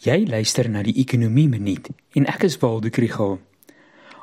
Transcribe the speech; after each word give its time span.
Jy 0.00 0.22
luister 0.24 0.64
na 0.64 0.80
die 0.80 0.94
Ekonomie 0.96 1.50
Minuut 1.52 1.90
en 2.16 2.24
ek 2.32 2.46
is 2.46 2.54
Waldo 2.62 2.88
Krügel. 2.88 3.34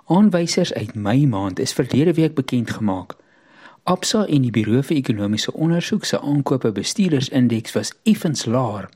Aanwysers 0.09 0.71
uit 0.73 0.96
Mei 0.97 1.27
maand 1.29 1.59
is 1.61 1.75
verlede 1.77 2.15
week 2.17 2.33
bekend 2.33 2.71
gemaak. 2.73 3.13
Absa 3.86 4.24
en 4.26 4.42
die 4.42 4.50
Buro 4.50 4.82
vir 4.82 4.98
Ekonomiese 4.98 5.54
Onderzoek 5.54 6.08
se 6.10 6.18
aankope 6.18 6.71
bestuurdersindeks 6.74 7.76
was 7.78 7.94
effens 8.10 8.48
laer. 8.50 8.88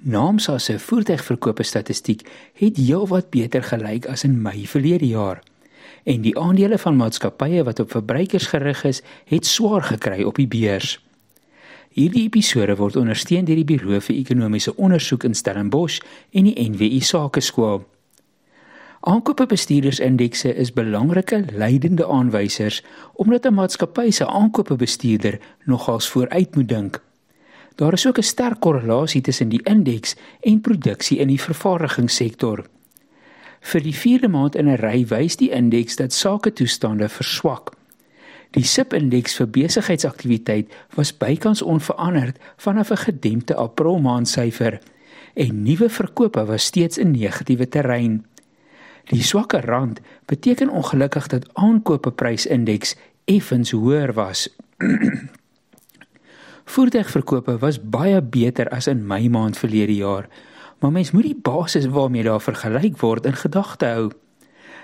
Naamsa 0.00 0.56
se 0.58 0.78
voertuigverkope 0.80 1.66
statistiek 1.68 2.24
het 2.56 2.80
heelwat 2.80 3.28
beter 3.28 3.68
gelyk 3.68 4.08
as 4.08 4.24
in 4.24 4.40
Mei 4.40 4.64
verlede 4.64 5.10
jaar. 5.12 5.44
En 6.08 6.24
die 6.24 6.32
aandele 6.40 6.80
van 6.80 6.96
maatskappye 6.96 7.68
wat 7.68 7.84
op 7.84 7.92
verbruikers 7.92 8.48
gerig 8.54 8.80
is, 8.88 9.02
het 9.28 9.44
swaar 9.44 9.84
gekry 9.92 10.24
op 10.24 10.40
die 10.40 10.48
beurs. 10.48 10.96
Hierdie 11.96 12.26
episode 12.26 12.74
word 12.76 12.98
ondersteun 13.00 13.46
deur 13.48 13.56
die 13.56 13.64
Buro 13.64 13.96
vir 14.04 14.16
Ekonomiese 14.18 14.74
Onderzoek 14.76 15.24
in 15.24 15.32
Stellenbosch 15.34 16.02
en 16.36 16.44
die 16.44 16.68
NWI 16.68 17.00
Sakeskool. 17.00 17.80
Aankope 19.08 19.46
bestuurdersindekse 19.48 20.52
is 20.52 20.74
belangrike 20.76 21.46
leidende 21.56 22.04
aanwysers 22.04 22.82
omdat 23.14 23.46
'n 23.46 23.54
maatskappy 23.54 24.10
se 24.10 24.26
aankope 24.26 24.76
bestuurder 24.76 25.38
nogals 25.64 26.08
vooruit 26.08 26.54
moet 26.56 26.68
dink. 26.68 27.00
Daar 27.76 27.92
is 27.92 28.06
ook 28.06 28.18
'n 28.18 28.22
sterk 28.22 28.60
korrelasie 28.60 29.20
tussen 29.20 29.48
die 29.48 29.62
indeks 29.64 30.16
en 30.40 30.60
produksie 30.60 31.18
in 31.18 31.28
die 31.28 31.40
vervaardigingssektor. 31.40 32.66
Vir 33.60 33.80
die 33.80 33.94
4de 33.94 34.28
maand 34.28 34.54
in 34.54 34.68
'n 34.68 34.76
ry 34.76 35.06
wys 35.06 35.36
die 35.36 35.50
indeks 35.50 35.96
dat 35.96 36.12
saketoestande 36.12 37.08
verswak. 37.08 37.77
Die 38.56 38.64
SIP-indeks 38.64 39.36
vir 39.36 39.48
besigheidsaktiwiteit 39.52 40.72
was 40.96 41.12
bykans 41.16 41.62
onveranderd 41.62 42.38
vanaf 42.56 42.90
'n 42.90 43.04
gedempte 43.04 43.54
April 43.54 43.98
maand 43.98 44.28
syfer 44.28 44.80
en 45.34 45.62
nuwe 45.62 45.88
verkope 45.88 46.44
was 46.44 46.64
steeds 46.64 46.98
'n 46.98 47.10
negatiewe 47.10 47.68
terrein. 47.68 48.24
Die 49.08 49.22
swakker 49.22 49.64
rand 49.64 50.00
beteken 50.24 50.68
ongelukkig 50.68 51.26
dat 51.26 51.48
aankopeprysindeks 51.54 52.96
effens 53.24 53.70
hoër 53.70 54.12
was. 54.12 54.48
Voertuigverkope 56.72 57.58
was 57.58 57.80
baie 57.80 58.22
beter 58.22 58.68
as 58.68 58.86
in 58.86 59.06
Mei 59.06 59.28
maand 59.28 59.58
verlede 59.58 59.94
jaar, 59.94 60.28
maar 60.78 60.92
mens 60.92 61.10
moet 61.10 61.22
die 61.22 61.40
basis 61.42 61.86
waarmee 61.86 62.22
daar 62.22 62.40
vergelyk 62.40 63.00
word 63.00 63.26
in 63.26 63.36
gedagte 63.36 63.86
hou. 63.86 64.10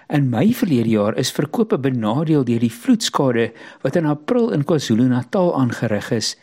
In 0.09 0.29
Mei 0.29 0.53
verlede 0.53 0.89
jaar 0.89 1.17
is 1.17 1.33
verkope 1.33 1.79
benadeel 1.81 2.45
deur 2.45 2.61
die 2.61 2.73
vloedskade 2.73 3.47
wat 3.81 3.97
in 3.97 4.05
April 4.07 4.51
in 4.53 4.65
KwaZulu-Natal 4.69 5.55
aangerig 5.57 6.11
is. 6.13 6.35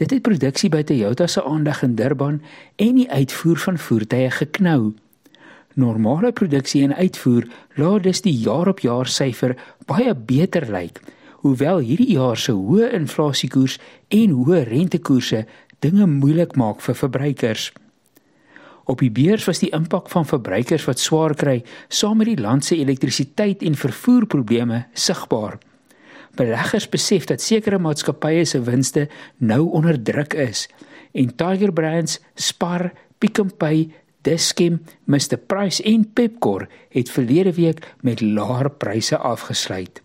Dit 0.00 0.10
het 0.10 0.22
produksie 0.24 0.70
by 0.72 0.82
Toyota 0.82 1.26
se 1.26 1.44
aandag 1.44 1.82
in 1.84 1.94
Durban 1.94 2.40
en 2.80 2.94
die 2.96 3.10
uitvoer 3.10 3.60
van 3.66 3.78
voertuie 3.78 4.30
geknou. 4.30 4.94
Normale 5.74 6.32
produksie 6.32 6.82
en 6.82 6.94
uitvoer 6.94 7.44
laat 7.76 8.02
dus 8.02 8.24
die 8.24 8.34
jaar-op-jaar 8.34 9.06
syfer 9.06 9.56
baie 9.86 10.14
beter 10.14 10.70
lyk, 10.72 11.00
hoewel 11.44 11.84
hierdie 11.84 12.14
jaar 12.16 12.40
se 12.40 12.56
hoë 12.56 12.92
inflasiekoers 12.96 13.78
en 14.08 14.32
hoë 14.32 14.64
rentekoerse 14.70 15.44
dinge 15.84 16.06
moeilik 16.08 16.56
maak 16.56 16.80
vir 16.80 16.96
verbruikers. 16.96 17.72
Op 18.84 19.00
die 19.00 19.10
beurs 19.10 19.44
was 19.48 19.62
die 19.62 19.70
impak 19.72 20.10
van 20.12 20.26
verbruikers 20.26 20.84
wat 20.84 21.00
swaar 21.00 21.34
kry, 21.34 21.62
saam 21.88 22.20
met 22.20 22.28
die 22.28 22.40
land 22.40 22.64
se 22.64 22.76
elektrisiteit 22.76 23.62
en 23.64 23.74
vervoerprobleme 23.74 24.84
sigbaar. 24.92 25.58
Beleggers 26.34 26.88
besef 26.90 27.24
dat 27.30 27.42
sekere 27.42 27.78
maatskappye 27.78 28.44
se 28.44 28.60
winste 28.62 29.08
nou 29.38 29.68
onder 29.70 30.02
druk 30.02 30.34
is 30.34 30.66
en 31.14 31.30
Tiger 31.36 31.72
Brands, 31.72 32.18
Spar, 32.34 32.90
Pick 33.18 33.38
n 33.38 33.52
Pay, 33.56 33.92
Dis-Chem, 34.26 34.80
Mr 35.06 35.36
Price 35.36 35.82
en 35.82 36.08
Pepkor 36.12 36.66
het 36.90 37.10
verlede 37.10 37.52
week 37.54 37.84
met 38.00 38.20
laer 38.20 38.70
pryse 38.70 39.16
afgesluit. 39.16 40.03